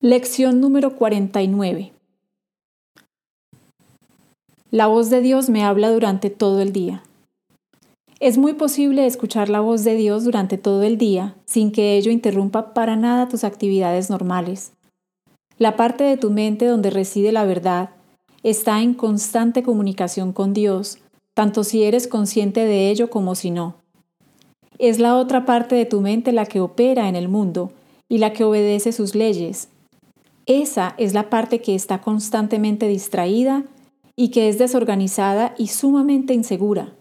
[0.00, 1.90] Lección número 49.
[4.70, 7.02] La voz de Dios me habla durante todo el día.
[8.20, 12.12] Es muy posible escuchar la voz de Dios durante todo el día sin que ello
[12.12, 14.70] interrumpa para nada tus actividades normales.
[15.58, 17.90] La parte de tu mente donde reside la verdad
[18.44, 20.98] está en constante comunicación con Dios,
[21.34, 23.74] tanto si eres consciente de ello como si no.
[24.78, 27.72] Es la otra parte de tu mente la que opera en el mundo
[28.08, 29.70] y la que obedece sus leyes
[30.48, 33.64] esa es la parte que está constantemente distraída
[34.16, 36.94] y que es desorganizada y sumamente insegura.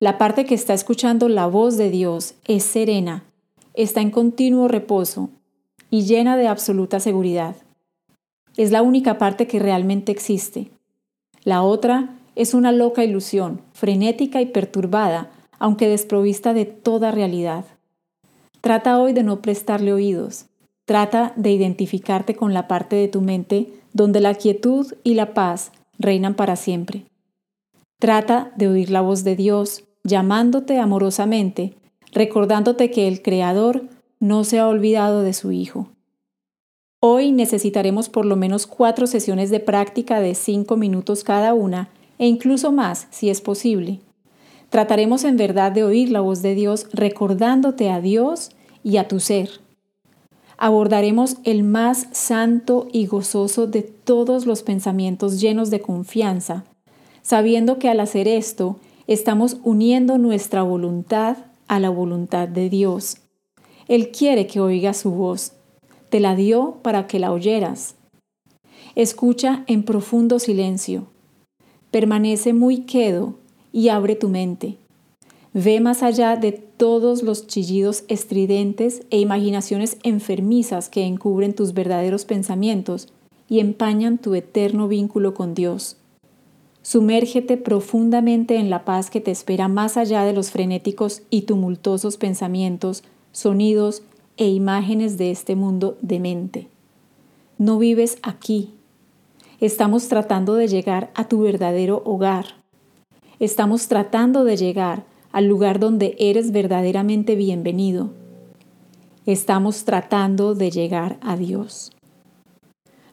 [0.00, 3.24] La parte que está escuchando la voz de Dios es serena,
[3.72, 5.30] está en continuo reposo
[5.90, 7.54] y llena de absoluta seguridad.
[8.56, 10.72] Es la única parte que realmente existe.
[11.44, 17.64] La otra es una loca ilusión, frenética y perturbada, aunque desprovista de toda realidad.
[18.60, 20.46] Trata hoy de no prestarle oídos,
[20.86, 25.72] Trata de identificarte con la parte de tu mente donde la quietud y la paz
[25.98, 27.06] reinan para siempre.
[27.98, 31.74] Trata de oír la voz de Dios llamándote amorosamente,
[32.12, 33.84] recordándote que el Creador
[34.20, 35.88] no se ha olvidado de su Hijo.
[37.00, 41.88] Hoy necesitaremos por lo menos cuatro sesiones de práctica de cinco minutos cada una
[42.18, 44.00] e incluso más si es posible.
[44.68, 48.50] Trataremos en verdad de oír la voz de Dios recordándote a Dios
[48.82, 49.63] y a tu ser
[50.56, 56.64] abordaremos el más santo y gozoso de todos los pensamientos llenos de confianza,
[57.22, 61.36] sabiendo que al hacer esto estamos uniendo nuestra voluntad
[61.68, 63.18] a la voluntad de Dios.
[63.88, 65.52] Él quiere que oigas su voz.
[66.10, 67.96] Te la dio para que la oyeras.
[68.94, 71.08] Escucha en profundo silencio.
[71.90, 73.34] Permanece muy quedo
[73.72, 74.78] y abre tu mente.
[75.56, 82.24] Ve más allá de todos los chillidos estridentes e imaginaciones enfermizas que encubren tus verdaderos
[82.24, 83.12] pensamientos
[83.48, 85.96] y empañan tu eterno vínculo con Dios.
[86.82, 92.16] Sumérgete profundamente en la paz que te espera más allá de los frenéticos y tumultuosos
[92.16, 94.02] pensamientos, sonidos
[94.36, 96.66] e imágenes de este mundo demente.
[97.58, 98.74] No vives aquí.
[99.60, 102.56] Estamos tratando de llegar a tu verdadero hogar.
[103.38, 108.10] Estamos tratando de llegar al lugar donde eres verdaderamente bienvenido.
[109.26, 111.90] Estamos tratando de llegar a Dios.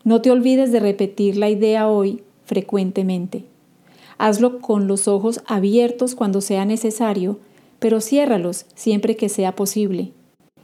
[0.03, 3.45] No te olvides de repetir la idea hoy frecuentemente.
[4.19, 7.39] Hazlo con los ojos abiertos cuando sea necesario,
[7.79, 10.11] pero ciérralos siempre que sea posible.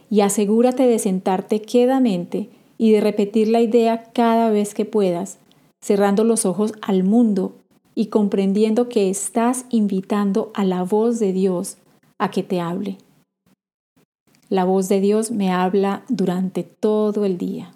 [0.08, 5.38] Y asegúrate de sentarte quedamente y de repetir la idea cada vez que puedas,
[5.80, 7.56] cerrando los ojos al mundo
[7.98, 11.78] y comprendiendo que estás invitando a la voz de Dios
[12.16, 12.96] a que te hable.
[14.48, 17.72] La voz de Dios me habla durante todo el día.